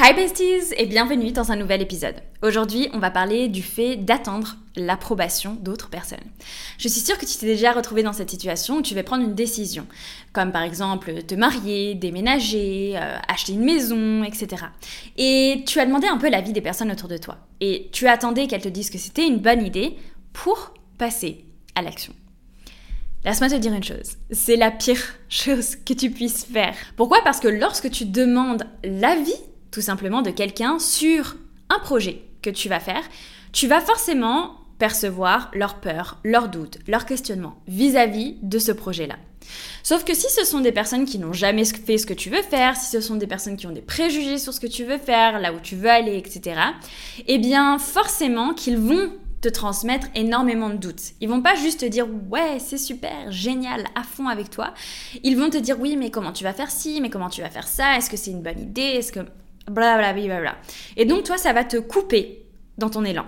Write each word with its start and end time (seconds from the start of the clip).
Hi 0.00 0.14
besties 0.14 0.72
et 0.76 0.86
bienvenue 0.86 1.32
dans 1.32 1.50
un 1.50 1.56
nouvel 1.56 1.82
épisode. 1.82 2.14
Aujourd'hui, 2.40 2.88
on 2.92 3.00
va 3.00 3.10
parler 3.10 3.48
du 3.48 3.62
fait 3.62 3.96
d'attendre 3.96 4.54
l'approbation 4.76 5.56
d'autres 5.60 5.88
personnes. 5.90 6.22
Je 6.78 6.86
suis 6.86 7.00
sûre 7.00 7.18
que 7.18 7.26
tu 7.26 7.36
t'es 7.36 7.46
déjà 7.46 7.72
retrouvé 7.72 8.04
dans 8.04 8.12
cette 8.12 8.30
situation 8.30 8.76
où 8.76 8.82
tu 8.82 8.94
vas 8.94 9.02
prendre 9.02 9.24
une 9.24 9.34
décision, 9.34 9.88
comme 10.32 10.52
par 10.52 10.62
exemple 10.62 11.24
te 11.24 11.34
marier, 11.34 11.96
déménager, 11.96 12.92
euh, 12.94 13.16
acheter 13.26 13.54
une 13.54 13.64
maison, 13.64 14.22
etc. 14.22 14.66
Et 15.16 15.64
tu 15.66 15.80
as 15.80 15.86
demandé 15.86 16.06
un 16.06 16.18
peu 16.18 16.30
l'avis 16.30 16.52
des 16.52 16.60
personnes 16.60 16.92
autour 16.92 17.08
de 17.08 17.16
toi. 17.16 17.38
Et 17.60 17.88
tu 17.92 18.06
attendais 18.06 18.46
qu'elles 18.46 18.62
te 18.62 18.68
disent 18.68 18.90
que 18.90 18.98
c'était 18.98 19.26
une 19.26 19.38
bonne 19.38 19.66
idée 19.66 19.96
pour 20.32 20.74
passer 20.96 21.44
à 21.74 21.82
l'action. 21.82 22.14
Laisse-moi 23.24 23.50
te 23.50 23.56
dire 23.56 23.72
une 23.74 23.82
chose, 23.82 24.16
c'est 24.30 24.54
la 24.54 24.70
pire 24.70 25.02
chose 25.28 25.74
que 25.74 25.92
tu 25.92 26.12
puisses 26.12 26.44
faire. 26.44 26.76
Pourquoi? 26.94 27.20
Parce 27.24 27.40
que 27.40 27.48
lorsque 27.48 27.90
tu 27.90 28.04
demandes 28.04 28.62
l'avis 28.84 29.34
tout 29.70 29.80
simplement 29.80 30.22
de 30.22 30.30
quelqu'un 30.30 30.78
sur 30.78 31.36
un 31.70 31.78
projet 31.78 32.22
que 32.42 32.50
tu 32.50 32.68
vas 32.68 32.80
faire, 32.80 33.02
tu 33.52 33.66
vas 33.66 33.80
forcément 33.80 34.54
percevoir 34.78 35.50
leurs 35.54 35.80
peurs, 35.80 36.18
leurs 36.24 36.48
doutes, 36.48 36.78
leurs 36.86 37.06
questionnements 37.06 37.58
vis-à-vis 37.66 38.36
de 38.42 38.58
ce 38.58 38.72
projet-là. 38.72 39.16
Sauf 39.82 40.04
que 40.04 40.14
si 40.14 40.26
ce 40.30 40.44
sont 40.44 40.60
des 40.60 40.72
personnes 40.72 41.04
qui 41.04 41.18
n'ont 41.18 41.32
jamais 41.32 41.64
fait 41.64 41.98
ce 41.98 42.06
que 42.06 42.14
tu 42.14 42.30
veux 42.30 42.42
faire, 42.42 42.76
si 42.76 42.90
ce 42.90 43.00
sont 43.00 43.16
des 43.16 43.26
personnes 43.26 43.56
qui 43.56 43.66
ont 43.66 43.72
des 43.72 43.80
préjugés 43.80 44.38
sur 44.38 44.52
ce 44.52 44.60
que 44.60 44.66
tu 44.66 44.84
veux 44.84 44.98
faire, 44.98 45.40
là 45.40 45.52
où 45.52 45.60
tu 45.60 45.74
veux 45.74 45.88
aller, 45.88 46.16
etc., 46.16 46.60
eh 47.26 47.38
bien 47.38 47.78
forcément 47.78 48.54
qu'ils 48.54 48.78
vont 48.78 49.10
te 49.40 49.48
transmettre 49.48 50.08
énormément 50.14 50.68
de 50.68 50.76
doutes. 50.76 51.12
Ils 51.20 51.28
vont 51.28 51.42
pas 51.42 51.54
juste 51.54 51.80
te 51.80 51.86
dire 51.86 52.06
ouais, 52.28 52.58
c'est 52.58 52.78
super, 52.78 53.30
génial, 53.30 53.84
à 53.94 54.02
fond 54.02 54.28
avec 54.28 54.50
toi. 54.50 54.74
Ils 55.22 55.38
vont 55.38 55.48
te 55.48 55.58
dire 55.58 55.80
oui, 55.80 55.96
mais 55.96 56.10
comment 56.10 56.32
tu 56.32 56.44
vas 56.44 56.52
faire 56.52 56.70
ci, 56.70 57.00
mais 57.00 57.08
comment 57.08 57.30
tu 57.30 57.40
vas 57.40 57.50
faire 57.50 57.68
ça, 57.68 57.96
est-ce 57.96 58.10
que 58.10 58.16
c'est 58.16 58.32
une 58.32 58.42
bonne 58.42 58.60
idée, 58.60 58.82
est-ce 58.82 59.12
que 59.12 59.20
blablabla. 59.70 60.56
Et 60.96 61.04
donc 61.04 61.24
toi, 61.24 61.36
ça 61.36 61.52
va 61.52 61.64
te 61.64 61.76
couper 61.76 62.44
dans 62.76 62.90
ton 62.90 63.04
élan. 63.04 63.26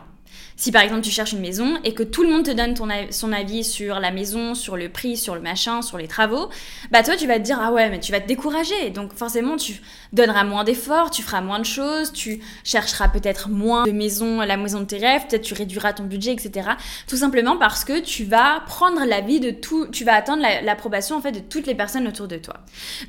Si 0.60 0.72
par 0.72 0.82
exemple 0.82 1.00
tu 1.00 1.10
cherches 1.10 1.32
une 1.32 1.40
maison 1.40 1.78
et 1.84 1.94
que 1.94 2.02
tout 2.02 2.22
le 2.22 2.28
monde 2.28 2.44
te 2.44 2.50
donne 2.50 2.74
son 3.10 3.32
avis 3.32 3.64
sur 3.64 3.98
la 3.98 4.10
maison, 4.10 4.54
sur 4.54 4.76
le 4.76 4.90
prix, 4.90 5.16
sur 5.16 5.34
le 5.34 5.40
machin, 5.40 5.80
sur 5.80 5.96
les 5.96 6.06
travaux, 6.06 6.50
bah 6.90 7.02
toi 7.02 7.16
tu 7.16 7.26
vas 7.26 7.38
te 7.38 7.44
dire 7.44 7.58
ah 7.58 7.72
ouais 7.72 7.88
mais 7.88 7.98
tu 7.98 8.12
vas 8.12 8.20
te 8.20 8.28
décourager. 8.28 8.90
Donc 8.90 9.14
forcément 9.14 9.56
tu 9.56 9.80
donneras 10.12 10.44
moins 10.44 10.62
d'efforts, 10.62 11.10
tu 11.10 11.22
feras 11.22 11.40
moins 11.40 11.60
de 11.60 11.64
choses, 11.64 12.12
tu 12.12 12.42
chercheras 12.62 13.08
peut-être 13.08 13.48
moins 13.48 13.84
de 13.84 13.92
maisons, 13.92 14.40
la 14.40 14.58
maison 14.58 14.80
de 14.80 14.84
tes 14.84 14.98
rêves, 14.98 15.26
peut-être 15.28 15.44
tu 15.44 15.54
réduiras 15.54 15.94
ton 15.94 16.04
budget, 16.04 16.32
etc. 16.32 16.68
Tout 17.08 17.16
simplement 17.16 17.56
parce 17.56 17.84
que 17.86 17.98
tu 17.98 18.24
vas 18.24 18.60
prendre 18.66 19.02
l'avis 19.06 19.40
de 19.40 19.52
tout, 19.52 19.86
tu 19.86 20.04
vas 20.04 20.12
attendre 20.12 20.42
l'approbation 20.62 21.16
en 21.16 21.22
fait 21.22 21.32
de 21.32 21.40
toutes 21.40 21.66
les 21.66 21.74
personnes 21.74 22.06
autour 22.06 22.28
de 22.28 22.36
toi. 22.36 22.56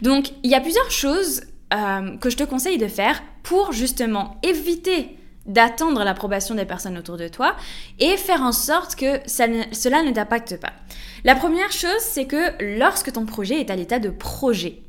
Donc 0.01 0.31
il 0.43 0.49
y 0.49 0.55
a 0.55 0.61
plusieurs 0.61 0.89
choses 0.89 1.41
euh, 1.73 2.17
que 2.17 2.29
je 2.29 2.37
te 2.37 2.43
conseille 2.43 2.77
de 2.77 2.87
faire 2.87 3.21
pour 3.43 3.71
justement 3.71 4.37
éviter 4.43 5.17
d'attendre 5.45 6.03
l'approbation 6.03 6.55
des 6.55 6.65
personnes 6.65 6.97
autour 6.97 7.17
de 7.17 7.27
toi 7.27 7.55
et 7.99 8.17
faire 8.17 8.41
en 8.41 8.51
sorte 8.51 8.95
que 8.95 9.19
cela 9.25 10.03
ne 10.03 10.11
t'impacte 10.11 10.59
pas. 10.59 10.73
La 11.23 11.35
première 11.35 11.71
chose, 11.71 11.99
c'est 11.99 12.25
que 12.25 12.77
lorsque 12.77 13.11
ton 13.11 13.25
projet 13.25 13.59
est 13.59 13.69
à 13.69 13.75
l'état 13.75 13.99
de 13.99 14.09
projet, 14.09 14.81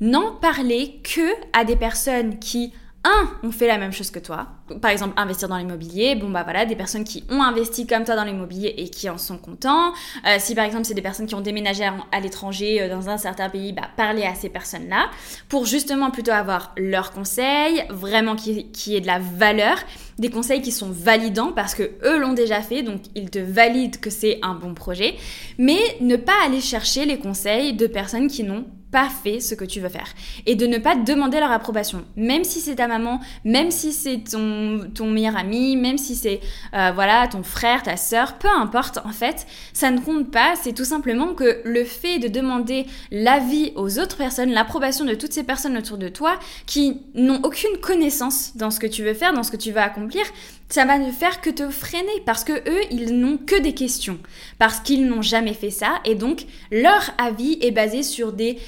n'en 0.00 0.32
parlez 0.32 1.00
que 1.02 1.30
à 1.52 1.64
des 1.64 1.76
personnes 1.76 2.38
qui 2.38 2.72
un, 3.04 3.30
ont 3.42 3.50
fait 3.50 3.66
la 3.66 3.78
même 3.78 3.92
chose 3.92 4.10
que 4.10 4.18
toi. 4.18 4.48
Par 4.82 4.90
exemple, 4.90 5.14
investir 5.16 5.48
dans 5.48 5.56
l'immobilier. 5.56 6.16
Bon, 6.16 6.28
bah 6.28 6.42
voilà, 6.42 6.66
des 6.66 6.76
personnes 6.76 7.04
qui 7.04 7.24
ont 7.30 7.42
investi 7.42 7.86
comme 7.86 8.04
toi 8.04 8.14
dans 8.14 8.24
l'immobilier 8.24 8.74
et 8.76 8.90
qui 8.90 9.08
en 9.08 9.16
sont 9.16 9.38
contents. 9.38 9.92
Euh, 10.26 10.36
si 10.38 10.54
par 10.54 10.66
exemple, 10.66 10.84
c'est 10.84 10.94
des 10.94 11.02
personnes 11.02 11.26
qui 11.26 11.34
ont 11.34 11.40
déménagé 11.40 11.88
à, 12.12 12.20
l'étranger 12.20 12.82
euh, 12.82 12.88
dans 12.88 13.08
un 13.08 13.16
certain 13.16 13.48
pays, 13.48 13.72
bah 13.72 13.88
parlez 13.96 14.24
à 14.24 14.34
ces 14.34 14.50
personnes-là 14.50 15.10
pour 15.48 15.64
justement 15.64 16.10
plutôt 16.10 16.32
avoir 16.32 16.72
leurs 16.76 17.12
conseils, 17.12 17.84
vraiment 17.88 18.36
qui, 18.36 18.70
qui 18.70 18.96
est 18.96 19.00
de 19.00 19.06
la 19.06 19.18
valeur, 19.18 19.78
des 20.18 20.28
conseils 20.28 20.60
qui 20.60 20.70
sont 20.70 20.90
validants 20.90 21.52
parce 21.52 21.74
que 21.74 21.90
eux 22.04 22.18
l'ont 22.18 22.34
déjà 22.34 22.60
fait, 22.60 22.82
donc 22.82 23.00
ils 23.14 23.30
te 23.30 23.38
valident 23.38 23.98
que 23.98 24.10
c'est 24.10 24.38
un 24.42 24.54
bon 24.54 24.74
projet. 24.74 25.16
Mais 25.56 25.80
ne 26.00 26.16
pas 26.16 26.34
aller 26.44 26.60
chercher 26.60 27.06
les 27.06 27.18
conseils 27.18 27.72
de 27.72 27.86
personnes 27.86 28.28
qui 28.28 28.44
n'ont 28.44 28.66
pas 28.90 29.08
fait 29.08 29.40
ce 29.40 29.54
que 29.54 29.64
tu 29.64 29.80
veux 29.80 29.88
faire. 29.88 30.08
Et 30.46 30.54
de 30.54 30.66
ne 30.66 30.78
pas 30.78 30.96
demander 30.96 31.38
leur 31.38 31.50
approbation. 31.50 32.04
Même 32.16 32.44
si 32.44 32.60
c'est 32.60 32.76
ta 32.76 32.88
maman 32.88 33.20
même 33.44 33.70
si 33.70 33.92
c'est 33.92 34.18
ton, 34.30 34.90
ton 34.94 35.06
meilleur 35.06 35.36
ami 35.36 35.76
même 35.76 35.98
si 35.98 36.14
c'est 36.14 36.40
euh, 36.74 36.92
voilà 36.94 37.28
ton 37.28 37.42
frère 37.42 37.82
ta 37.82 37.96
soeur 37.96 38.38
peu 38.38 38.48
importe 38.48 38.98
en 39.04 39.12
fait 39.12 39.46
ça 39.72 39.90
ne 39.90 40.00
compte 40.00 40.30
pas. 40.30 40.54
C'est 40.60 40.72
tout 40.72 40.84
simplement 40.84 41.34
que 41.34 41.60
le 41.64 41.84
fait 41.84 42.18
de 42.18 42.28
demander 42.28 42.86
l'avis 43.10 43.72
aux 43.76 43.98
autres 43.98 44.16
personnes 44.16 44.50
l'approbation 44.50 45.04
de 45.04 45.14
toutes 45.14 45.32
ces 45.32 45.44
personnes 45.44 45.76
autour 45.76 45.98
de 45.98 46.08
toi 46.08 46.38
qui 46.66 47.00
n'ont 47.14 47.40
aucune 47.42 47.78
connaissance 47.80 48.56
dans 48.56 48.70
ce 48.70 48.80
que 48.80 48.86
tu 48.86 49.02
veux 49.02 49.14
faire 49.14 49.32
dans 49.32 49.42
ce 49.42 49.50
que 49.50 49.56
tu 49.56 49.70
veux 49.70 49.78
accomplir 49.78 50.24
ça 50.70 50.84
va 50.84 50.98
ne 50.98 51.10
faire 51.10 51.40
que 51.40 51.50
te 51.50 51.68
freiner 51.68 52.22
parce 52.24 52.44
que 52.44 52.52
eux, 52.52 52.80
ils 52.90 53.18
n'ont 53.18 53.36
que 53.36 53.60
des 53.60 53.74
questions, 53.74 54.18
parce 54.58 54.80
qu'ils 54.80 55.06
n'ont 55.06 55.22
jamais 55.22 55.54
fait 55.54 55.70
ça, 55.70 56.00
et 56.04 56.14
donc 56.14 56.46
leur 56.70 57.10
avis 57.18 57.58
est 57.60 57.72
basé 57.72 58.02
sur 58.02 58.32
des 58.32 58.58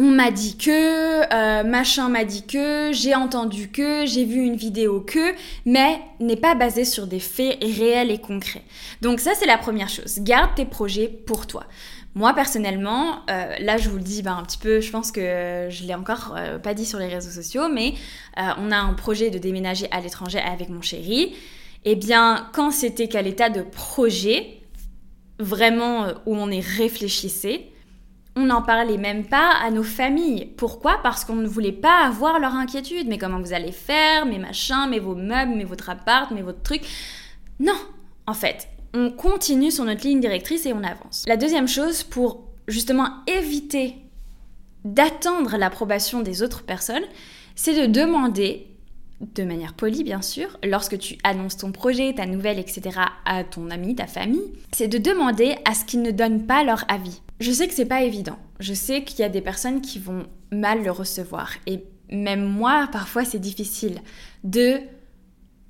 on 0.00 0.10
m'a 0.10 0.30
dit 0.30 0.56
que, 0.56 1.34
euh, 1.34 1.64
machin 1.64 2.08
m'a 2.08 2.22
dit 2.22 2.46
que, 2.46 2.92
j'ai 2.92 3.16
entendu 3.16 3.68
que, 3.68 4.06
j'ai 4.06 4.24
vu 4.24 4.44
une 4.44 4.54
vidéo 4.54 5.00
que, 5.00 5.34
mais 5.66 6.00
n'est 6.20 6.36
pas 6.36 6.54
basé 6.54 6.84
sur 6.84 7.08
des 7.08 7.18
faits 7.18 7.58
réels 7.60 8.12
et 8.12 8.18
concrets. 8.18 8.62
Donc 9.02 9.18
ça, 9.18 9.32
c'est 9.34 9.46
la 9.46 9.58
première 9.58 9.88
chose. 9.88 10.20
Garde 10.20 10.54
tes 10.54 10.66
projets 10.66 11.08
pour 11.08 11.48
toi. 11.48 11.64
Moi 12.18 12.34
personnellement, 12.34 13.20
euh, 13.30 13.54
là 13.60 13.76
je 13.76 13.88
vous 13.88 13.96
le 13.96 14.02
dis 14.02 14.22
ben, 14.22 14.36
un 14.36 14.42
petit 14.42 14.58
peu, 14.58 14.80
je 14.80 14.90
pense 14.90 15.12
que 15.12 15.68
je 15.70 15.84
l'ai 15.84 15.94
encore 15.94 16.34
euh, 16.36 16.58
pas 16.58 16.74
dit 16.74 16.84
sur 16.84 16.98
les 16.98 17.06
réseaux 17.06 17.30
sociaux, 17.30 17.68
mais 17.72 17.94
euh, 18.38 18.42
on 18.58 18.72
a 18.72 18.76
un 18.76 18.94
projet 18.94 19.30
de 19.30 19.38
déménager 19.38 19.86
à 19.92 20.00
l'étranger 20.00 20.40
avec 20.40 20.68
mon 20.68 20.82
chéri. 20.82 21.36
Eh 21.84 21.94
bien, 21.94 22.48
quand 22.52 22.72
c'était 22.72 23.06
qu'à 23.06 23.22
l'état 23.22 23.50
de 23.50 23.62
projet, 23.62 24.58
vraiment 25.38 26.08
où 26.26 26.34
on 26.34 26.50
est 26.50 26.58
réfléchissé, 26.58 27.70
on 28.34 28.46
n'en 28.46 28.62
parlait 28.62 28.98
même 28.98 29.24
pas 29.24 29.52
à 29.52 29.70
nos 29.70 29.84
familles. 29.84 30.46
Pourquoi? 30.56 30.98
Parce 31.04 31.24
qu'on 31.24 31.36
ne 31.36 31.46
voulait 31.46 31.70
pas 31.70 32.04
avoir 32.04 32.40
leur 32.40 32.54
inquiétude. 32.54 33.06
Mais 33.06 33.18
comment 33.18 33.38
vous 33.38 33.52
allez 33.52 33.70
faire? 33.70 34.26
Mes 34.26 34.40
machins, 34.40 34.88
mais 34.90 34.98
vos 34.98 35.14
meubles, 35.14 35.52
mais 35.54 35.62
votre 35.62 35.88
appart, 35.88 36.32
mais 36.32 36.42
votre 36.42 36.62
truc? 36.62 36.82
Non, 37.60 37.78
en 38.26 38.34
fait, 38.34 38.68
on 38.94 39.10
continue 39.10 39.70
sur 39.70 39.84
notre 39.84 40.06
ligne 40.06 40.20
directrice 40.20 40.66
et 40.66 40.72
on 40.72 40.82
avance. 40.82 41.24
La 41.26 41.36
deuxième 41.36 41.68
chose, 41.68 42.02
pour 42.02 42.44
justement 42.66 43.08
éviter 43.26 43.96
d'attendre 44.84 45.56
l'approbation 45.56 46.20
des 46.20 46.42
autres 46.42 46.62
personnes, 46.62 47.04
c'est 47.54 47.74
de 47.74 47.92
demander, 47.92 48.66
de 49.20 49.42
manière 49.42 49.74
polie 49.74 50.04
bien 50.04 50.22
sûr, 50.22 50.58
lorsque 50.64 50.98
tu 50.98 51.18
annonces 51.24 51.56
ton 51.56 51.72
projet, 51.72 52.14
ta 52.14 52.26
nouvelle, 52.26 52.58
etc. 52.58 53.00
à 53.24 53.44
ton 53.44 53.70
ami, 53.70 53.94
ta 53.94 54.06
famille, 54.06 54.52
c'est 54.72 54.88
de 54.88 54.98
demander 54.98 55.56
à 55.64 55.74
ce 55.74 55.84
qu'ils 55.84 56.02
ne 56.02 56.10
donnent 56.10 56.46
pas 56.46 56.64
leur 56.64 56.84
avis. 56.88 57.20
Je 57.40 57.52
sais 57.52 57.68
que 57.68 57.74
c'est 57.74 57.84
pas 57.84 58.02
évident. 58.02 58.38
Je 58.60 58.74
sais 58.74 59.04
qu'il 59.04 59.20
y 59.20 59.22
a 59.22 59.28
des 59.28 59.40
personnes 59.40 59.80
qui 59.80 59.98
vont 59.98 60.26
mal 60.50 60.82
le 60.82 60.90
recevoir. 60.90 61.50
Et 61.66 61.84
même 62.10 62.44
moi, 62.44 62.88
parfois, 62.90 63.24
c'est 63.24 63.38
difficile 63.38 64.00
de 64.44 64.80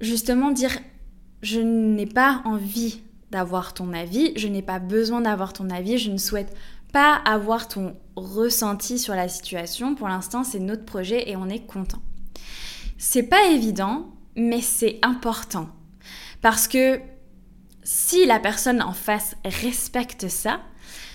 justement 0.01 0.51
dire 0.51 0.79
je 1.43 1.61
n'ai 1.61 2.07
pas 2.07 2.43
envie 2.45 3.01
d'avoir 3.31 3.75
ton 3.75 3.93
avis, 3.93 4.33
je 4.37 4.49
n'ai 4.49 4.63
pas 4.63 4.79
besoin 4.79 5.21
d'avoir 5.21 5.53
ton 5.53 5.71
avis, 5.71 5.99
je 5.99 6.11
ne 6.11 6.19
souhaite 6.19 6.57
pas 6.93 7.15
avoir 7.15 7.69
ton 7.69 7.97
ressenti 8.17 8.99
sur 8.99 9.15
la 9.15 9.29
situation. 9.29 9.95
Pour 9.95 10.09
l'instant, 10.09 10.45
c'est 10.45 10.59
notre 10.59 10.85
projet 10.85 11.29
et 11.29 11.37
on 11.37 11.49
est 11.49 11.67
content. 11.67 12.03
C'est 12.97 13.25
pas 13.25 13.47
évident, 13.51 14.11
mais 14.37 14.61
c'est 14.61 14.99
important. 15.03 15.69
Parce 16.41 16.69
que 16.69 17.01
si 17.83 18.27
la 18.27 18.39
personne 18.39 18.83
en 18.83 18.93
face 18.93 19.37
respecte 19.45 20.29
ça, 20.29 20.61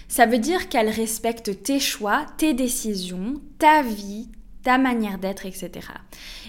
ça 0.08 0.26
veut 0.26 0.38
dire 0.38 0.70
qu'elle 0.70 0.90
respecte 0.90 1.64
tes 1.64 1.80
choix, 1.80 2.26
tes 2.38 2.54
décisions, 2.54 3.42
ta 3.58 3.82
vie, 3.82 4.30
ta 4.64 4.78
manière 4.78 5.18
d'être, 5.18 5.46
etc. 5.46 5.72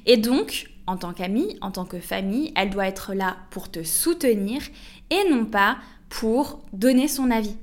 Et 0.07 0.17
donc, 0.17 0.67
en 0.87 0.97
tant 0.97 1.13
qu'amie, 1.13 1.59
en 1.61 1.71
tant 1.71 1.85
que 1.85 1.99
famille, 1.99 2.53
elle 2.57 2.71
doit 2.71 2.87
être 2.87 3.15
là 3.15 3.37
pour 3.51 3.71
te 3.71 3.83
soutenir 3.83 4.63
et 5.11 5.31
non 5.31 5.45
pas 5.45 5.79
pour 6.09 6.63
donner 6.73 7.09
son 7.09 7.31
avis. 7.31 7.57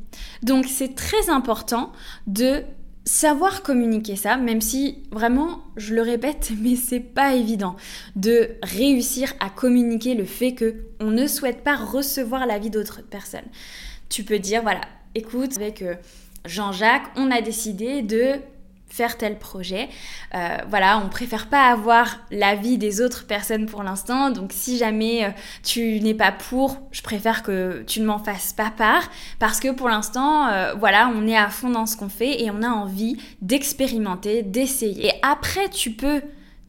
Donc 0.43 0.65
c'est 0.67 0.95
très 0.95 1.29
important 1.29 1.91
de 2.27 2.63
savoir 3.05 3.63
communiquer 3.63 4.15
ça, 4.15 4.37
même 4.37 4.61
si 4.61 5.03
vraiment, 5.11 5.63
je 5.77 5.93
le 5.93 6.01
répète, 6.01 6.51
mais 6.59 6.75
c'est 6.75 6.99
pas 6.99 7.35
évident 7.35 7.75
de 8.15 8.51
réussir 8.63 9.33
à 9.39 9.49
communiquer 9.49 10.13
le 10.13 10.25
fait 10.25 10.53
que 10.53 10.75
on 10.99 11.11
ne 11.11 11.27
souhaite 11.27 11.63
pas 11.63 11.75
recevoir 11.75 12.45
l'avis 12.45 12.69
d'autres 12.69 13.01
personnes. 13.01 13.47
Tu 14.09 14.23
peux 14.23 14.39
dire 14.39 14.61
voilà, 14.61 14.81
écoute, 15.15 15.55
avec 15.57 15.81
euh, 15.81 15.95
Jean-Jacques, 16.45 17.11
on 17.15 17.31
a 17.31 17.41
décidé 17.41 18.01
de 18.01 18.35
faire 18.91 19.17
tel 19.17 19.37
projet. 19.37 19.89
Euh, 20.35 20.57
voilà, 20.69 21.01
on 21.03 21.09
préfère 21.09 21.47
pas 21.47 21.71
avoir 21.71 22.19
l'avis 22.29 22.77
des 22.77 23.01
autres 23.01 23.25
personnes 23.25 23.65
pour 23.65 23.83
l'instant. 23.83 24.29
Donc 24.29 24.51
si 24.53 24.77
jamais 24.77 25.25
euh, 25.25 25.29
tu 25.63 25.99
n'es 26.01 26.13
pas 26.13 26.31
pour, 26.31 26.77
je 26.91 27.01
préfère 27.01 27.43
que 27.43 27.83
tu 27.87 28.01
ne 28.01 28.05
m'en 28.05 28.19
fasses 28.19 28.53
pas 28.53 28.71
part 28.71 29.03
parce 29.39 29.59
que 29.59 29.71
pour 29.71 29.89
l'instant, 29.89 30.47
euh, 30.47 30.73
voilà, 30.77 31.11
on 31.15 31.27
est 31.27 31.37
à 31.37 31.49
fond 31.49 31.69
dans 31.69 31.85
ce 31.85 31.95
qu'on 31.97 32.09
fait 32.09 32.41
et 32.43 32.51
on 32.51 32.61
a 32.61 32.69
envie 32.69 33.17
d'expérimenter, 33.41 34.43
d'essayer. 34.43 35.07
Et 35.07 35.13
après, 35.21 35.69
tu 35.69 35.91
peux 35.91 36.21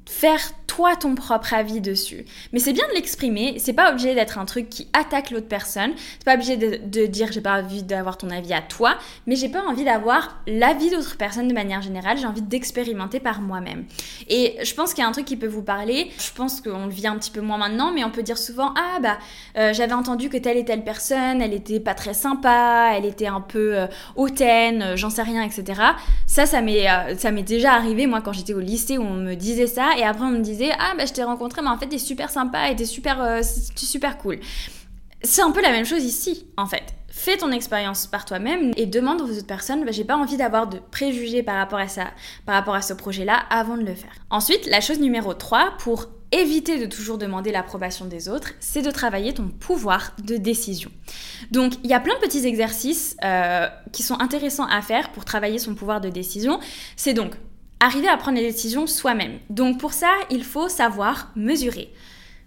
faire 0.06 0.40
toi 0.74 0.96
ton 0.96 1.14
propre 1.14 1.52
avis 1.52 1.82
dessus. 1.82 2.24
Mais 2.54 2.58
c'est 2.58 2.72
bien 2.72 2.88
de 2.88 2.94
l'exprimer, 2.94 3.56
c'est 3.58 3.74
pas 3.74 3.90
obligé 3.90 4.14
d'être 4.14 4.38
un 4.38 4.46
truc 4.46 4.70
qui 4.70 4.88
attaque 4.94 5.30
l'autre 5.30 5.46
personne, 5.46 5.92
c'est 5.96 6.24
pas 6.24 6.34
obligé 6.34 6.56
de, 6.56 7.06
dire 7.06 7.30
j'ai 7.30 7.42
pas 7.42 7.62
envie 7.62 7.82
d'avoir 7.82 8.16
ton 8.16 8.30
avis 8.30 8.54
à 8.54 8.62
toi, 8.62 8.96
mais 9.26 9.36
j'ai 9.36 9.50
pas 9.50 9.62
envie 9.68 9.84
d'avoir 9.84 10.40
l'avis 10.46 10.88
d'autres 10.88 11.18
personnes 11.18 11.46
de 11.46 11.52
manière 11.52 11.82
générale, 11.82 12.16
j'ai 12.16 12.26
envie 12.26 12.40
d'expérimenter 12.40 13.20
par 13.20 13.42
moi-même. 13.42 13.84
Et 14.30 14.56
je 14.62 14.72
pense 14.72 14.94
qu'il 14.94 15.02
y 15.02 15.04
a 15.04 15.08
un 15.10 15.12
truc 15.12 15.26
qui 15.26 15.36
peut 15.36 15.46
vous 15.46 15.62
parler, 15.62 16.10
je 16.18 16.30
pense 16.32 16.62
qu'on 16.62 16.86
le 16.86 16.92
vit 16.92 17.06
un 17.06 17.18
petit 17.18 17.30
peu 17.30 17.42
moins 17.42 17.58
maintenant, 17.58 17.92
mais 17.92 18.02
on 18.02 18.10
peut 18.10 18.22
dire 18.22 18.38
souvent 18.38 18.72
ah 18.74 18.98
bah 19.02 19.18
euh, 19.58 19.74
j'avais 19.74 19.92
entendu 19.92 20.30
que 20.30 20.38
telle 20.38 20.56
et 20.56 20.64
telle 20.64 20.84
personne, 20.84 21.42
elle 21.42 21.52
était 21.52 21.80
pas 21.80 21.94
très 21.94 22.14
sympa, 22.14 22.94
elle 22.96 23.04
était 23.04 23.26
un 23.26 23.42
peu 23.42 23.76
euh, 23.76 23.86
hautaine, 24.16 24.80
euh, 24.80 24.96
j'en 24.96 25.10
sais 25.10 25.22
rien, 25.22 25.42
etc. 25.42 25.82
Ça, 26.26 26.46
ça 26.46 26.62
m'est 26.62 27.42
déjà 27.42 27.74
arrivé 27.74 28.06
moi 28.06 28.22
quand 28.22 28.32
j'étais 28.32 28.54
au 28.54 28.60
lycée 28.60 28.96
où 28.96 29.02
on 29.02 29.16
me 29.16 29.34
disait 29.34 29.66
ça 29.66 29.90
et 29.98 30.04
après 30.04 30.24
on 30.24 30.30
me 30.30 30.40
disait 30.40 30.61
ah 30.78 30.94
bah 30.96 31.06
je 31.06 31.12
t'ai 31.12 31.24
rencontré 31.24 31.62
mais 31.62 31.68
en 31.68 31.78
fait 31.78 31.86
t'es 31.86 31.98
super 31.98 32.30
sympa 32.30 32.70
et 32.70 32.76
t'es 32.76 32.84
super 32.84 33.22
euh, 33.22 33.42
super 33.76 34.18
cool. 34.18 34.38
C'est 35.24 35.42
un 35.42 35.50
peu 35.50 35.62
la 35.62 35.70
même 35.70 35.86
chose 35.86 36.04
ici 36.04 36.46
en 36.56 36.66
fait. 36.66 36.94
Fais 37.08 37.36
ton 37.36 37.52
expérience 37.52 38.06
par 38.06 38.24
toi-même 38.24 38.72
et 38.76 38.86
demande 38.86 39.20
aux 39.20 39.30
autres 39.30 39.46
personnes, 39.46 39.84
bah, 39.84 39.92
j'ai 39.92 40.04
pas 40.04 40.16
envie 40.16 40.38
d'avoir 40.38 40.66
de 40.66 40.78
préjugés 40.78 41.42
par 41.42 41.56
rapport 41.56 41.78
à 41.78 41.86
ça, 41.86 42.06
par 42.46 42.54
rapport 42.54 42.74
à 42.74 42.80
ce 42.80 42.94
projet-là 42.94 43.42
avant 43.50 43.76
de 43.76 43.82
le 43.82 43.94
faire. 43.94 44.12
Ensuite, 44.30 44.66
la 44.66 44.80
chose 44.80 44.98
numéro 44.98 45.34
3 45.34 45.74
pour 45.78 46.08
éviter 46.32 46.78
de 46.78 46.86
toujours 46.86 47.18
demander 47.18 47.52
l'approbation 47.52 48.06
des 48.06 48.28
autres, 48.28 48.52
c'est 48.60 48.80
de 48.80 48.90
travailler 48.90 49.34
ton 49.34 49.48
pouvoir 49.48 50.16
de 50.24 50.38
décision. 50.38 50.90
Donc, 51.50 51.74
il 51.84 51.90
y 51.90 51.94
a 51.94 52.00
plein 52.00 52.14
de 52.14 52.20
petits 52.20 52.46
exercices 52.46 53.16
euh, 53.22 53.68
qui 53.92 54.02
sont 54.02 54.18
intéressants 54.18 54.66
à 54.66 54.80
faire 54.80 55.12
pour 55.12 55.26
travailler 55.26 55.58
son 55.58 55.74
pouvoir 55.74 56.00
de 56.00 56.08
décision. 56.08 56.58
C'est 56.96 57.12
donc 57.12 57.34
arriver 57.82 58.06
à 58.06 58.16
prendre 58.16 58.38
les 58.38 58.46
décisions 58.46 58.86
soi-même. 58.86 59.40
Donc 59.50 59.80
pour 59.80 59.92
ça, 59.92 60.12
il 60.30 60.44
faut 60.44 60.68
savoir 60.68 61.32
mesurer. 61.34 61.92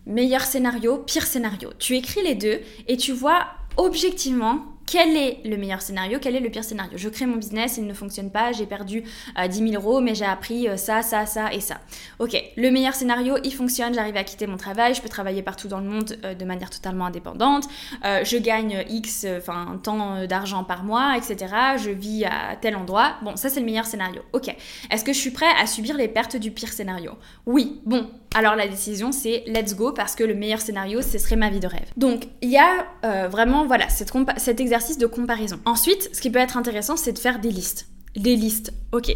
Meilleur 0.06 0.42
scénario, 0.42 1.00
pire 1.00 1.28
scénario. 1.28 1.72
Tu 1.78 1.98
écris 1.98 2.24
les 2.24 2.36
deux 2.36 2.62
et 2.88 2.96
tu 2.96 3.12
vois 3.12 3.46
objectivement 3.76 4.75
quel 4.86 5.18
est 5.18 5.40
le 5.46 5.58
meilleur 5.58 5.82
scénario, 5.82 6.20
quel 6.22 6.36
est 6.36 6.40
le 6.40 6.50
pire 6.50 6.64
scénario? 6.64 6.94
Je 6.96 7.10
crée 7.10 7.26
mon 7.26 7.38
business, 7.38 7.78
il 7.78 7.88
ne 7.88 7.94
fonctionne 7.94 8.30
pas, 8.30 8.52
j'ai 8.52 8.66
perdu 8.66 9.02
10 9.02 9.08
euh, 9.38 9.68
000 9.72 9.82
euros, 9.82 10.00
mais 10.00 10.14
j'ai 10.14 10.26
appris 10.26 10.68
euh, 10.68 10.78
ça, 10.78 11.02
ça, 11.02 11.26
ça 11.26 11.52
et 11.54 11.60
ça. 11.60 11.80
Ok, 12.20 12.42
le 12.56 12.70
meilleur 12.70 12.94
scénario, 12.94 13.38
il 13.44 13.54
fonctionne, 13.54 13.94
j'arrive 13.94 14.16
à 14.16 14.24
quitter 14.24 14.48
mon 14.48 14.58
travail, 14.58 14.94
je 14.94 15.02
peux 15.02 15.10
travailler 15.10 15.42
partout 15.42 15.68
dans 15.68 15.80
le 15.80 15.88
monde 15.88 16.18
euh, 16.24 16.36
de 16.36 16.46
manière 16.46 16.70
totalement 16.70 17.06
indépendante, 17.06 17.68
je 18.04 18.38
gagne 18.38 18.86
X, 18.90 19.26
enfin, 19.38 19.80
tant 19.82 20.26
d'argent 20.28 20.64
par 20.64 20.84
mois, 20.84 21.16
etc. 21.18 21.54
Je 21.78 21.90
vis 21.90 22.26
à 22.26 22.56
tel 22.60 22.76
endroit. 22.76 23.16
Bon, 23.24 23.36
ça 23.36 23.50
c'est 23.50 23.60
le 23.60 23.66
meilleur 23.66 23.86
scénario. 23.86 24.22
Ok, 24.34 24.54
est-ce 24.92 25.04
que 25.04 25.14
je 25.14 25.18
suis 25.18 25.32
prêt 25.32 25.50
à 25.60 25.66
subir 25.66 25.98
les 25.98 26.08
pertes 26.08 26.36
du 26.36 26.52
pire 26.52 26.72
scénario? 26.72 27.14
Oui, 27.46 27.82
bon, 27.86 28.10
alors 28.34 28.56
la 28.56 28.68
décision 28.68 29.12
c'est 29.12 29.44
let's 29.48 29.76
go 29.76 29.92
parce 29.92 30.16
que 30.16 30.24
le 30.24 30.36
meilleur 30.36 30.62
scénario, 30.62 31.02
ce 31.02 31.18
serait 31.18 31.36
ma 31.36 31.50
vie 31.50 31.60
de 31.60 31.68
rêve. 31.68 31.90
Donc, 31.98 32.28
il 32.42 32.50
y 32.50 32.58
a 32.58 32.86
vraiment, 33.28 33.66
voilà, 33.66 33.90
cet 33.90 34.60
exercice 34.60 34.75
de 34.98 35.06
comparaison. 35.06 35.60
Ensuite, 35.66 36.10
ce 36.14 36.22
qui 36.22 36.30
peut 36.30 36.40
être 36.40 36.58
intéressant, 36.58 36.98
c'est 36.98 37.14
de 37.14 37.20
faire 37.20 37.40
des 37.40 37.52
listes. 37.52 37.88
Des 38.16 38.36
listes, 38.36 38.74
ok. 38.92 39.12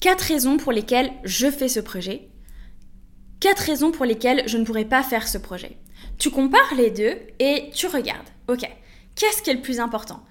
Quatre 0.00 0.22
raisons 0.22 0.56
pour 0.56 0.72
lesquelles 0.72 1.12
je 1.24 1.50
fais 1.50 1.68
ce 1.68 1.80
projet. 1.80 2.28
Quatre 3.40 3.60
raisons 3.60 3.90
pour 3.90 4.04
lesquelles 4.04 4.42
je 4.46 4.58
ne 4.58 4.64
pourrais 4.64 4.84
pas 4.84 5.02
faire 5.02 5.26
ce 5.26 5.38
projet. 5.38 5.78
Tu 6.18 6.30
compares 6.30 6.74
les 6.76 6.90
deux 6.90 7.16
et 7.38 7.70
tu 7.72 7.86
regardes. 7.86 8.28
Ok, 8.48 8.68
qu'est-ce 9.14 9.42
qui 9.42 9.50
est 9.50 9.54
le 9.54 9.62
plus 9.62 9.80
important? 9.80 10.22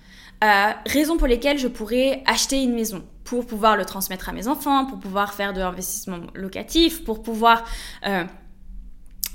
Euh, 0.44 0.72
Raisons 0.86 1.18
pour 1.18 1.28
lesquelles 1.28 1.58
je 1.58 1.68
pourrais 1.68 2.22
acheter 2.26 2.62
une 2.62 2.74
maison 2.74 3.04
pour 3.24 3.46
pouvoir 3.46 3.76
le 3.76 3.86
transmettre 3.86 4.30
à 4.30 4.34
mes 4.34 4.48
enfants, 4.48 4.86
pour 4.86 5.00
pouvoir 5.00 5.34
faire 5.34 5.54
de 5.54 5.60
l'investissement 5.60 6.20
locatif, 6.34 7.04
pour 7.04 7.24
pouvoir 7.24 7.66
euh, 8.06 8.24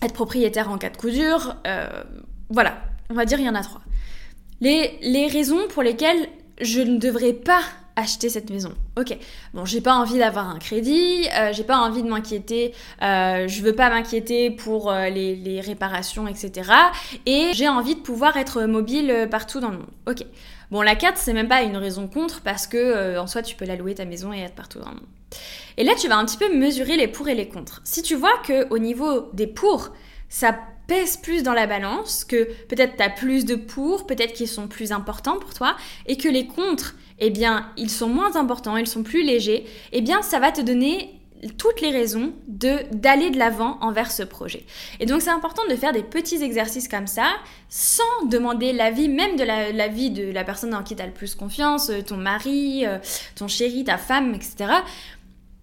être 0.00 0.14
propriétaire 0.14 0.70
en 0.70 0.78
cas 0.78 0.90
de 0.90 0.96
coup 0.96 1.10
dur. 1.10 1.56
Euh, 1.66 2.04
voilà, 2.50 2.82
on 3.10 3.14
va 3.14 3.24
dire 3.24 3.38
il 3.40 3.46
y 3.46 3.48
en 3.48 3.54
a 3.54 3.62
trois 3.62 3.82
les, 4.62 5.26
raisons 5.26 5.66
pour 5.68 5.82
lesquelles 5.82 6.28
je 6.60 6.80
ne 6.80 6.98
devrais 6.98 7.32
pas 7.32 7.62
acheter 7.94 8.30
cette 8.30 8.48
maison. 8.48 8.72
Ok, 8.98 9.14
bon, 9.52 9.66
j'ai 9.66 9.82
pas 9.82 9.94
envie 9.94 10.18
d'avoir 10.18 10.48
un 10.48 10.58
crédit, 10.58 11.28
euh, 11.36 11.52
j'ai 11.52 11.64
pas 11.64 11.76
envie 11.76 12.02
de 12.02 12.08
m'inquiéter, 12.08 12.72
euh, 13.02 13.46
je 13.48 13.60
veux 13.60 13.74
pas 13.74 13.90
m'inquiéter 13.90 14.50
pour 14.50 14.90
euh, 14.90 15.10
les, 15.10 15.60
réparations, 15.60 16.26
etc. 16.26 16.70
Et 17.26 17.50
j'ai 17.52 17.68
envie 17.68 17.94
de 17.94 18.00
pouvoir 18.00 18.38
être 18.38 18.62
mobile 18.62 19.28
partout 19.30 19.60
dans 19.60 19.68
le 19.68 19.78
monde. 19.78 19.90
Ok, 20.08 20.24
bon, 20.70 20.80
la 20.80 20.96
4, 20.96 21.18
c'est 21.18 21.34
même 21.34 21.48
pas 21.48 21.62
une 21.62 21.76
raison 21.76 22.08
contre 22.08 22.40
parce 22.40 22.66
que 22.66 23.18
en 23.18 23.26
soi, 23.26 23.42
tu 23.42 23.56
peux 23.56 23.66
la 23.66 23.76
louer 23.76 23.94
ta 23.94 24.06
maison 24.06 24.32
et 24.32 24.40
être 24.40 24.54
partout 24.54 24.78
dans 24.78 24.88
le 24.88 24.94
monde. 24.94 25.06
Et 25.76 25.84
là, 25.84 25.92
tu 25.98 26.08
vas 26.08 26.16
un 26.16 26.24
petit 26.24 26.38
peu 26.38 26.54
mesurer 26.56 26.96
les 26.96 27.08
pour 27.08 27.28
et 27.28 27.34
les 27.34 27.48
contre. 27.48 27.80
Si 27.84 28.02
tu 28.02 28.14
vois 28.14 28.38
que 28.46 28.68
au 28.70 28.78
niveau 28.78 29.30
des 29.32 29.46
pour, 29.46 29.90
ça 30.28 30.56
pèse 30.92 31.16
plus 31.16 31.42
dans 31.42 31.54
la 31.54 31.66
balance, 31.66 32.22
que 32.22 32.44
peut-être 32.68 32.96
tu 32.96 33.02
as 33.02 33.08
plus 33.08 33.46
de 33.46 33.54
pour, 33.54 34.06
peut-être 34.06 34.34
qu'ils 34.34 34.46
sont 34.46 34.68
plus 34.68 34.92
importants 34.92 35.38
pour 35.38 35.54
toi, 35.54 35.74
et 36.04 36.18
que 36.18 36.28
les 36.28 36.46
contre, 36.46 36.96
eh 37.18 37.30
bien, 37.30 37.70
ils 37.78 37.88
sont 37.88 38.08
moins 38.08 38.36
importants, 38.36 38.76
ils 38.76 38.86
sont 38.86 39.02
plus 39.02 39.22
légers, 39.22 39.64
eh 39.92 40.02
bien, 40.02 40.20
ça 40.20 40.38
va 40.38 40.52
te 40.52 40.60
donner 40.60 41.18
toutes 41.56 41.80
les 41.80 41.90
raisons 41.90 42.34
de 42.46 42.80
d'aller 42.92 43.30
de 43.30 43.38
l'avant 43.38 43.78
envers 43.80 44.12
ce 44.12 44.22
projet. 44.22 44.64
Et 45.00 45.06
donc 45.06 45.22
c'est 45.22 45.30
important 45.30 45.62
de 45.68 45.74
faire 45.74 45.92
des 45.92 46.04
petits 46.04 46.40
exercices 46.40 46.86
comme 46.86 47.08
ça 47.08 47.26
sans 47.68 48.26
demander 48.26 48.72
l'avis 48.72 49.08
même 49.08 49.34
de 49.34 49.42
la, 49.42 49.88
vie 49.88 50.10
de 50.10 50.30
la 50.30 50.44
personne 50.44 50.72
en 50.72 50.84
qui 50.84 50.94
tu 50.94 51.02
as 51.02 51.06
le 51.06 51.12
plus 51.12 51.34
confiance, 51.34 51.90
euh, 51.90 52.00
ton 52.00 52.16
mari, 52.16 52.86
euh, 52.86 52.98
ton 53.34 53.48
chéri, 53.48 53.82
ta 53.82 53.98
femme, 53.98 54.34
etc. 54.34 54.72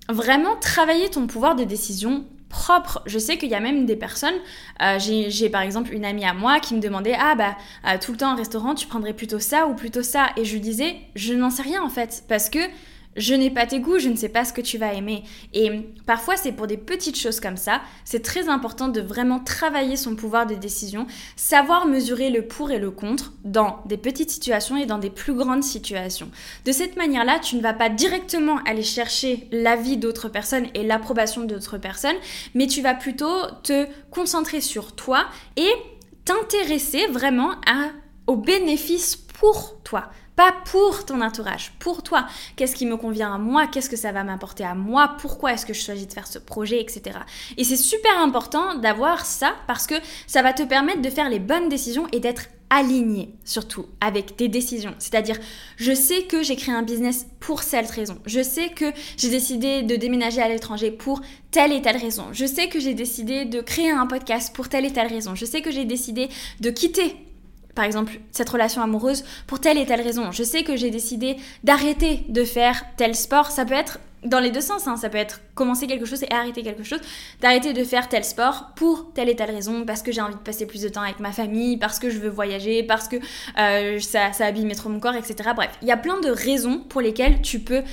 Vraiment 0.10 0.58
travailler 0.58 1.08
ton 1.10 1.28
pouvoir 1.28 1.56
de 1.56 1.64
décision 1.64 2.26
propre. 2.50 3.02
Je 3.06 3.20
sais 3.20 3.38
qu'il 3.38 3.50
y 3.50 3.56
a 3.56 3.60
même 3.60 3.86
des 3.86 3.96
personnes, 3.96 4.36
euh, 4.82 4.98
j'ai 5.00 5.50
par 5.50 5.62
exemple 5.62 5.94
une 5.94 6.04
amie 6.04 6.26
à 6.26 6.34
moi 6.34 6.60
qui 6.60 6.74
me 6.76 6.82
demandait 6.82 7.16
Ah 7.18 7.36
bah 7.36 7.56
euh, 7.88 7.98
tout 8.00 8.12
le 8.12 8.18
temps 8.18 8.34
en 8.34 8.36
restaurant, 8.36 8.76
tu 8.76 8.88
prendrais 8.88 9.14
plutôt 9.14 9.40
ça 9.40 9.68
ou 9.68 9.76
plutôt 9.76 10.04
ça? 10.04 10.30
Et 10.36 10.46
je 10.46 10.54
lui 10.54 10.60
disais 10.60 10.98
Je 11.16 11.34
n'en 11.34 11.50
sais 11.50 11.62
rien 11.62 11.82
en 11.82 11.90
fait, 11.90 12.24
parce 12.28 12.50
que 12.50 12.60
je 13.16 13.34
n'ai 13.34 13.50
pas 13.50 13.66
tes 13.66 13.80
goûts, 13.80 14.00
je 14.00 14.10
ne 14.10 14.16
sais 14.16 14.30
pas 14.30 14.46
ce 14.46 14.54
que 14.54 14.62
tu 14.62 14.78
vas 14.78 14.94
aimer. 14.94 15.24
Et 15.54 15.72
parfois, 16.06 16.38
c'est 16.38 16.52
pour 16.52 16.68
des 16.68 16.78
petites 16.78 17.18
choses 17.18 17.40
comme 17.40 17.58
ça. 17.58 17.82
C'est 18.06 18.24
très 18.24 18.50
important 18.50 18.88
de 18.88 19.02
vraiment 19.02 19.40
travailler 19.40 19.96
son 19.96 20.16
pouvoir 20.16 20.46
de 20.46 20.56
décision, 20.56 21.08
savoir 21.36 21.86
mesurer 21.86 22.30
le 22.30 22.48
pour 22.48 22.72
et 22.72 22.80
le 22.80 22.92
contre 22.92 23.34
dans 23.44 23.82
des 23.86 23.98
petites 23.98 24.32
situations 24.32 24.78
et 24.78 24.86
dans 24.86 25.00
des 25.00 25.10
plus 25.10 25.34
grandes 25.34 25.64
situations. 25.64 26.30
De 26.66 26.72
cette 26.72 26.96
manière-là, 26.98 27.40
tu 27.40 27.56
ne 27.56 27.62
vas 27.62 27.74
pas 27.74 27.90
directement 27.90 28.60
aller 28.66 28.84
chercher 28.84 29.48
l'avis 29.52 29.98
d'autres 29.98 30.30
personnes 30.30 30.68
et 30.74 30.84
l'approbation 30.84 31.44
d'autres 31.44 31.78
personnes, 31.78 32.18
mais 32.54 32.68
tu 32.68 32.82
vas 32.82 32.94
plutôt 32.94 33.34
te 33.64 33.88
concentrer 34.12 34.62
sur 34.62 34.94
toi 34.94 35.26
et 35.58 35.70
t'intéresser 36.26 37.08
vraiment 37.08 37.52
à, 37.66 37.90
aux 38.28 38.38
bénéfices 38.38 39.16
pour 39.16 39.82
toi 39.84 40.10
pas 40.40 40.56
pour 40.64 41.04
ton 41.04 41.20
entourage, 41.20 41.74
pour 41.80 42.02
toi. 42.02 42.26
Qu'est-ce 42.56 42.74
qui 42.74 42.86
me 42.86 42.96
convient 42.96 43.34
à 43.34 43.38
moi? 43.38 43.68
Qu'est-ce 43.68 43.90
que 43.90 43.98
ça 43.98 44.14
va 44.14 44.24
m'apporter 44.24 44.64
à 44.64 44.74
moi? 44.74 45.18
Pourquoi 45.20 45.52
est-ce 45.52 45.66
que 45.66 45.74
je 45.74 45.82
choisis 45.82 46.08
de 46.08 46.14
faire 46.14 46.28
ce 46.28 46.40
projet, 46.40 46.80
etc. 46.80 47.20
Et 47.58 47.66
c'est 47.66 47.76
super 47.76 48.18
important 48.22 48.76
d'avoir 48.76 49.26
ça 49.26 49.52
parce 49.68 49.86
que 49.86 49.96
ça 50.28 50.42
va 50.42 50.54
te 50.54 50.64
permettre 50.64 51.02
de 51.02 51.10
faire 51.10 51.30
les 51.30 51.40
bonnes 51.40 51.68
décisions 51.68 52.08
et 52.14 52.22
d'être 52.22 52.44
aligné 52.70 53.34
surtout 53.44 53.88
avec 54.00 54.38
tes 54.38 54.48
décisions. 54.48 54.96
C'est-à-dire, 54.98 55.36
je 55.76 55.92
sais 55.92 56.24
que 56.24 56.42
j'ai 56.42 56.56
créé 56.56 56.74
un 56.74 56.84
business 56.84 57.28
pour 57.42 57.62
cette 57.62 57.90
raison. 57.90 58.18
Je 58.26 58.42
sais 58.42 58.70
que 58.70 58.94
j'ai 59.18 59.30
décidé 59.30 59.82
de 59.82 59.98
déménager 59.98 60.42
à 60.42 60.48
l'étranger 60.48 60.90
pour 60.90 61.20
telle 61.52 61.74
et 61.74 61.82
telle 61.82 61.98
raison. 61.98 62.28
Je 62.32 62.46
sais 62.46 62.70
que 62.70 62.80
j'ai 62.80 62.94
décidé 62.94 63.44
de 63.44 63.60
créer 63.60 63.92
un 63.92 64.08
podcast 64.08 64.56
pour 64.56 64.70
telle 64.70 64.86
et 64.86 64.94
telle 64.94 65.08
raison. 65.08 65.36
Je 65.36 65.44
sais 65.44 65.62
que 65.62 65.72
j'ai 65.72 65.84
décidé 65.84 66.30
de 66.62 66.70
quitter 66.70 67.18
par 67.80 67.86
exemple, 67.86 68.20
cette 68.32 68.50
relation 68.50 68.82
amoureuse 68.82 69.24
pour 69.48 69.62
telle 69.62 69.78
et 69.78 69.86
telle 69.86 70.02
raison. 70.02 70.34
Je 70.34 70.44
sais 70.44 70.64
que 70.64 70.76
j'ai 70.76 70.92
décidé 70.92 71.38
d'arrêter 71.64 72.26
de 72.28 72.44
faire 72.44 72.84
tel 72.98 73.16
sport. 73.16 73.52
Ça 73.52 73.64
peut 73.64 73.74
être 73.74 74.00
dans 74.26 74.42
les 74.42 74.52
deux 74.52 74.60
sens. 74.60 74.86
Hein. 74.86 74.98
Ça 74.98 75.08
peut 75.08 75.18
être 75.18 75.40
commencer 75.56 75.88
quelque 75.88 76.06
chose 76.06 76.22
et 76.24 76.30
arrêter 76.30 76.62
quelque 76.62 76.84
chose. 76.84 77.00
D'arrêter 77.40 77.72
de 77.72 77.82
faire 77.86 78.10
tel 78.10 78.26
sport 78.26 78.72
pour 78.76 79.14
telle 79.14 79.30
et 79.30 79.36
telle 79.38 79.52
raison. 79.52 79.86
Parce 79.86 80.02
que 80.02 80.12
j'ai 80.12 80.20
envie 80.20 80.36
de 80.36 80.40
passer 80.40 80.66
plus 80.66 80.82
de 80.82 80.90
temps 80.90 81.04
avec 81.04 81.22
ma 81.22 81.32
famille. 81.32 81.78
Parce 81.78 82.00
que 82.00 82.10
je 82.10 82.20
veux 82.20 82.28
voyager. 82.28 82.84
Parce 82.84 83.08
que 83.08 83.16
euh, 83.58 83.98
ça, 84.02 84.34
ça 84.34 84.48
abîme 84.48 84.70
trop 84.74 84.90
mon 84.90 85.00
corps, 85.00 85.16
etc. 85.16 85.52
Bref, 85.56 85.72
il 85.82 85.88
y 85.88 85.94
a 85.94 85.98
plein 85.98 86.20
de 86.20 86.32
raisons 86.32 86.80
pour 86.80 87.00
lesquelles 87.00 87.42
tu 87.42 87.62
peux 87.62 87.84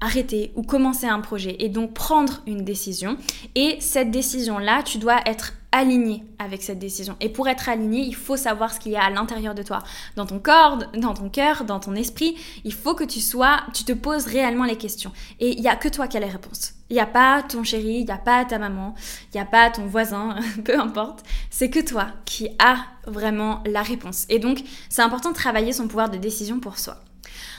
arrêter 0.00 0.52
ou 0.54 0.62
commencer 0.62 1.06
un 1.06 1.20
projet 1.20 1.56
et 1.58 1.68
donc 1.68 1.92
prendre 1.92 2.40
une 2.46 2.64
décision. 2.64 3.18
Et 3.54 3.76
cette 3.80 4.10
décision-là, 4.10 4.82
tu 4.84 4.96
dois 4.96 5.20
être 5.26 5.52
aligné 5.74 6.22
avec 6.38 6.62
cette 6.62 6.78
décision. 6.78 7.16
Et 7.20 7.28
pour 7.28 7.48
être 7.48 7.68
aligné, 7.68 8.02
il 8.02 8.14
faut 8.14 8.36
savoir 8.36 8.72
ce 8.72 8.78
qu'il 8.78 8.92
y 8.92 8.96
a 8.96 9.02
à 9.02 9.10
l'intérieur 9.10 9.56
de 9.56 9.62
toi, 9.64 9.80
dans 10.14 10.24
ton 10.24 10.38
corps, 10.38 10.78
dans 10.96 11.14
ton 11.14 11.28
cœur, 11.28 11.64
dans 11.64 11.80
ton 11.80 11.96
esprit. 11.96 12.36
Il 12.62 12.72
faut 12.72 12.94
que 12.94 13.02
tu 13.02 13.20
sois, 13.20 13.60
tu 13.74 13.82
te 13.82 13.92
poses 13.92 14.26
réellement 14.26 14.64
les 14.64 14.76
questions. 14.76 15.10
Et 15.40 15.50
il 15.50 15.60
n'y 15.60 15.68
a 15.68 15.74
que 15.74 15.88
toi 15.88 16.06
qui 16.06 16.16
as 16.16 16.20
les 16.20 16.26
réponses. 16.26 16.74
Il 16.90 16.94
n'y 16.94 17.00
a 17.00 17.06
pas 17.06 17.42
ton 17.42 17.64
chéri, 17.64 17.96
il 17.96 18.04
n'y 18.04 18.12
a 18.12 18.18
pas 18.18 18.44
ta 18.44 18.58
maman, 18.58 18.94
il 19.32 19.36
n'y 19.36 19.40
a 19.40 19.46
pas 19.46 19.68
ton 19.68 19.86
voisin, 19.86 20.36
peu 20.64 20.78
importe. 20.78 21.24
C'est 21.50 21.70
que 21.70 21.80
toi 21.80 22.06
qui 22.24 22.50
as 22.60 22.78
vraiment 23.08 23.60
la 23.66 23.82
réponse. 23.82 24.26
Et 24.28 24.38
donc, 24.38 24.62
c'est 24.88 25.02
important 25.02 25.30
de 25.30 25.34
travailler 25.34 25.72
son 25.72 25.88
pouvoir 25.88 26.08
de 26.08 26.18
décision 26.18 26.60
pour 26.60 26.78
soi. 26.78 26.98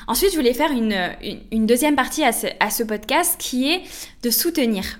Ensuite, 0.07 0.31
je 0.31 0.37
voulais 0.37 0.53
faire 0.53 0.71
une, 0.71 1.65
deuxième 1.65 1.95
partie 1.95 2.23
à 2.23 2.31
ce, 2.31 2.83
podcast 2.83 3.35
qui 3.39 3.71
est 3.71 3.81
de 4.23 4.29
soutenir 4.29 4.99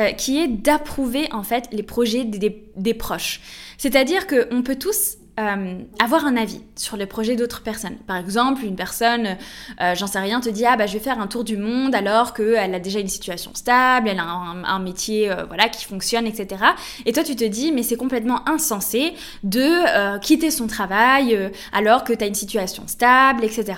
euh, 0.00 0.10
qui 0.10 0.40
est 0.40 0.48
d'approuver 0.48 1.28
en 1.32 1.44
fait 1.44 1.68
les 1.70 1.84
projets 1.84 2.24
des, 2.24 2.94
proches. 2.94 3.40
C'est-à-dire 3.78 4.26
qu'on 4.26 4.62
peut 4.64 4.74
tous 4.74 5.18
euh, 5.38 5.78
avoir 6.02 6.26
un 6.26 6.36
avis 6.36 6.62
sur 6.74 6.96
les 6.96 7.06
projets 7.06 7.36
d'autres 7.36 7.62
personnes. 7.62 7.94
Par 8.08 8.16
exemple, 8.16 8.64
une 8.64 8.74
personne, 8.74 9.36
euh, 9.80 9.94
j'en 9.94 10.08
sais 10.08 10.18
rien, 10.18 10.40
te 10.40 10.48
dit 10.48 10.66
ah 10.66 10.76
bah 10.76 10.86
je 10.88 10.94
vais 10.94 10.98
faire 10.98 11.20
un 11.20 11.28
tour 11.28 11.44
du 11.44 11.56
monde 11.56 11.94
alors 11.94 12.34
qu'elle 12.34 12.74
a 12.74 12.80
déjà 12.80 12.98
une 12.98 13.06
situation 13.06 13.52
stable, 13.54 14.08
elle 14.08 14.18
a 14.18 14.24
un, 14.24 14.78
métier 14.80 15.30
voilà 15.46 15.68
qui 15.68 15.84
fonctionne, 15.84 16.26
etc. 16.26 16.64
Et 17.06 17.12
toi 17.12 17.22
tu 17.22 17.36
te 17.36 17.44
dis 17.44 17.70
mais 17.70 17.84
c'est 17.84 17.96
complètement 17.96 18.48
insensé 18.48 19.12
de 19.44 20.18
quitter 20.18 20.50
son 20.50 20.66
travail 20.66 21.38
alors 21.72 22.02
que 22.02 22.12
tu 22.12 22.24
as 22.24 22.26
une 22.26 22.34
situation 22.34 22.88
stable, 22.88 23.44
etc. 23.44 23.74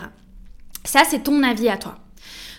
Ça 0.84 1.02
c'est 1.06 1.24
ton 1.24 1.42
avis 1.42 1.68
à 1.68 1.76
toi. 1.76 1.98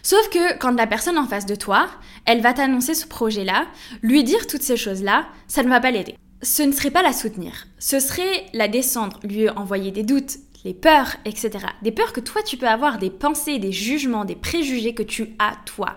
Sauf 0.08 0.30
que 0.30 0.58
quand 0.58 0.72
la 0.72 0.88
personne 0.88 1.18
en 1.18 1.28
face 1.28 1.46
de 1.46 1.56
toi, 1.56 1.90
elle 2.24 2.40
va 2.40 2.54
t'annoncer 2.54 2.94
ce 2.94 3.06
projet-là, 3.06 3.68
lui 4.02 4.24
dire 4.24 4.48
toutes 4.48 4.62
ces 4.62 4.78
choses-là, 4.78 5.28
ça 5.50 5.64
ne 5.64 5.68
va 5.68 5.82
pas 5.82 5.92
l'aider 5.92 6.16
ce 6.44 6.64
ne 6.64 6.72
serait 6.72 6.92
pas 6.92 7.02
la 7.02 7.14
soutenir, 7.14 7.66
ce 7.80 8.00
serait 8.00 8.46
la 8.54 8.68
descendre, 8.68 9.20
lui 9.24 9.50
envoyer 9.50 9.92
des 9.92 10.04
doutes, 10.04 10.38
les 10.64 10.76
peurs, 10.76 11.16
etc. 11.26 11.50
Des 11.82 11.92
peurs 11.92 12.14
que 12.14 12.20
toi 12.20 12.42
tu 12.44 12.58
peux 12.58 12.68
avoir, 12.68 13.00
des 13.00 13.10
pensées, 13.10 13.58
des 13.58 13.72
jugements, 13.72 14.24
des 14.24 14.36
préjugés 14.36 14.94
que 14.94 15.04
tu 15.04 15.36
as 15.40 15.56
toi. 15.66 15.96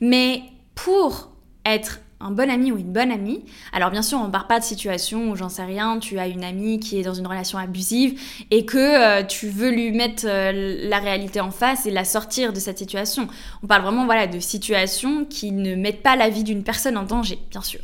Mais 0.00 0.42
pour 0.74 1.32
être 1.66 2.00
un 2.20 2.30
bon 2.30 2.50
ami 2.50 2.70
ou 2.70 2.78
une 2.78 2.92
bonne 2.92 3.10
amie. 3.10 3.44
Alors 3.72 3.90
bien 3.90 4.02
sûr, 4.02 4.18
on 4.18 4.26
ne 4.26 4.32
part 4.32 4.46
pas 4.46 4.58
de 4.58 4.64
situation 4.64 5.30
où 5.30 5.36
j'en 5.36 5.48
sais 5.48 5.64
rien, 5.64 5.98
tu 5.98 6.18
as 6.18 6.28
une 6.28 6.44
amie 6.44 6.78
qui 6.78 6.98
est 6.98 7.02
dans 7.02 7.14
une 7.14 7.26
relation 7.26 7.58
abusive 7.58 8.20
et 8.50 8.66
que 8.66 8.78
euh, 8.78 9.24
tu 9.24 9.48
veux 9.48 9.70
lui 9.70 9.90
mettre 9.90 10.24
euh, 10.26 10.88
la 10.88 10.98
réalité 10.98 11.40
en 11.40 11.50
face 11.50 11.86
et 11.86 11.90
la 11.90 12.04
sortir 12.04 12.52
de 12.52 12.60
cette 12.60 12.78
situation. 12.78 13.26
On 13.62 13.66
parle 13.66 13.82
vraiment 13.82 14.04
voilà 14.04 14.26
de 14.26 14.38
situations 14.38 15.24
qui 15.24 15.52
ne 15.52 15.74
mettent 15.74 16.02
pas 16.02 16.16
la 16.16 16.28
vie 16.28 16.44
d'une 16.44 16.62
personne 16.62 16.96
en 16.96 17.04
danger, 17.04 17.38
bien 17.50 17.62
sûr. 17.62 17.80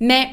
Mais 0.00 0.28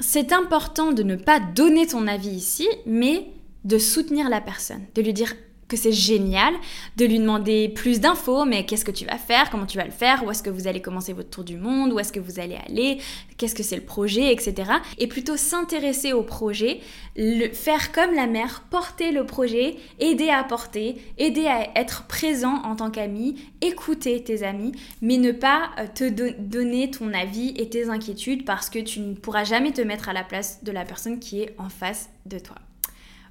c'est 0.00 0.32
important 0.32 0.92
de 0.92 1.02
ne 1.02 1.16
pas 1.16 1.40
donner 1.40 1.86
ton 1.86 2.06
avis 2.06 2.30
ici, 2.30 2.68
mais 2.86 3.26
de 3.64 3.78
soutenir 3.78 4.28
la 4.28 4.40
personne, 4.40 4.82
de 4.94 5.02
lui 5.02 5.12
dire 5.12 5.34
que 5.68 5.76
c'est 5.76 5.92
génial, 5.92 6.54
de 6.96 7.04
lui 7.04 7.18
demander 7.18 7.68
plus 7.68 8.00
d'infos, 8.00 8.44
mais 8.44 8.64
qu'est-ce 8.64 8.84
que 8.84 8.90
tu 8.90 9.04
vas 9.04 9.18
faire, 9.18 9.50
comment 9.50 9.66
tu 9.66 9.76
vas 9.76 9.84
le 9.84 9.90
faire, 9.90 10.24
où 10.24 10.30
est-ce 10.30 10.42
que 10.42 10.50
vous 10.50 10.66
allez 10.66 10.80
commencer 10.80 11.12
votre 11.12 11.30
tour 11.30 11.44
du 11.44 11.56
monde, 11.56 11.92
où 11.92 11.98
est-ce 11.98 12.12
que 12.12 12.20
vous 12.20 12.40
allez 12.40 12.56
aller, 12.68 12.98
qu'est-ce 13.36 13.54
que 13.54 13.62
c'est 13.62 13.76
le 13.76 13.82
projet, 13.82 14.32
etc. 14.32 14.72
Et 14.98 15.06
plutôt 15.06 15.36
s'intéresser 15.36 16.12
au 16.12 16.22
projet, 16.22 16.80
le, 17.16 17.48
faire 17.52 17.92
comme 17.92 18.14
la 18.14 18.26
mère, 18.26 18.64
porter 18.70 19.12
le 19.12 19.26
projet, 19.26 19.76
aider 19.98 20.30
à 20.30 20.42
porter, 20.42 20.96
aider 21.18 21.46
à 21.46 21.78
être 21.78 22.06
présent 22.06 22.62
en 22.64 22.76
tant 22.76 22.90
qu'ami, 22.90 23.36
écouter 23.60 24.22
tes 24.22 24.42
amis, 24.42 24.72
mais 25.02 25.18
ne 25.18 25.32
pas 25.32 25.70
euh, 25.78 25.86
te 25.94 26.08
donner 26.08 26.90
ton 26.90 27.12
avis 27.12 27.54
et 27.56 27.68
tes 27.68 27.88
inquiétudes 27.90 28.44
parce 28.44 28.70
que 28.70 28.78
tu 28.78 29.00
ne 29.00 29.14
pourras 29.14 29.44
jamais 29.44 29.72
te 29.72 29.82
mettre 29.82 30.08
à 30.08 30.12
la 30.12 30.24
place 30.24 30.64
de 30.64 30.72
la 30.72 30.84
personne 30.84 31.18
qui 31.18 31.42
est 31.42 31.54
en 31.58 31.68
face 31.68 32.08
de 32.26 32.38
toi. 32.38 32.56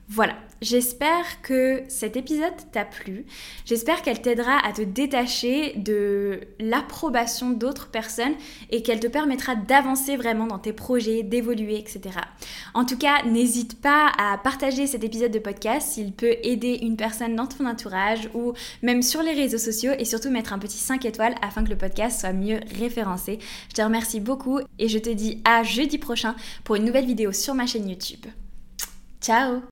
Voilà, 0.10 0.38
j'espère 0.62 1.42
que 1.42 1.84
cet 1.90 2.16
épisode 2.16 2.54
t'a 2.72 2.86
plu. 2.86 3.26
J'espère 3.66 4.02
qu'elle 4.02 4.22
t'aidera 4.22 4.58
à 4.66 4.72
te 4.72 4.82
détacher 4.82 5.74
de 5.76 6.40
l'approbation 6.62 7.50
d'autres 7.50 7.90
personnes 7.90 8.34
et 8.72 8.84
qu'elle 8.84 9.02
te 9.02 9.08
permettra 9.08 9.56
d'avancer 9.56 10.16
vraiment 10.16 10.48
dans 10.48 10.60
tes 10.60 10.72
projets, 10.72 11.24
d'évoluer, 11.24 11.78
etc. 11.78 12.20
En 12.74 12.86
tout 12.86 12.98
cas, 12.98 13.24
n'hésite 13.26 13.82
pas 13.82 14.10
à 14.18 14.38
partager 14.38 14.88
cet 14.88 15.04
épisode 15.04 15.32
de 15.32 15.40
podcast 15.40 15.90
s'il 15.90 16.14
peut 16.14 16.38
aider 16.42 16.80
une 16.84 16.96
personne 16.96 17.36
dans 17.36 17.48
ton 17.48 17.66
entourage 17.66 18.30
ou 18.34 18.54
même 18.82 19.02
sur 19.02 19.22
les 19.22 19.34
réseaux 19.34 19.58
sociaux 19.58 19.92
et 20.00 20.06
surtout 20.06 20.30
mettre 20.30 20.54
un 20.54 20.60
petit 20.60 20.78
5 20.78 21.04
étoiles 21.04 21.36
afin 21.42 21.66
que 21.66 21.70
le 21.70 21.78
podcast 21.78 22.22
soit 22.22 22.32
mieux 22.32 22.62
référencé. 22.80 23.40
Je 23.68 23.74
te 23.74 23.82
remercie 23.82 24.22
beaucoup 24.22 24.62
et 24.80 24.88
je 24.88 25.00
te 25.00 25.10
dis 25.10 25.42
à 25.44 25.64
jeudi 25.64 25.98
prochain 25.98 26.34
pour 26.64 26.76
une 26.76 26.86
nouvelle 26.86 27.06
vidéo 27.06 27.34
sur 27.34 27.56
ma 27.56 27.66
chaîne 27.66 27.90
YouTube. 27.90 28.26
Ciao 29.20 29.62